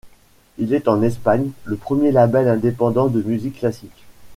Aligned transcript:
Il 0.57 0.73
est 0.73 0.87
en 0.87 1.03
Espagne, 1.03 1.51
le 1.63 1.75
premier 1.75 2.11
label 2.11 2.47
indépendant 2.47 3.07
de 3.07 3.21
musique 3.21 3.59
classique. 3.59 4.03